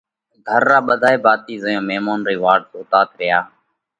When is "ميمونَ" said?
1.89-2.19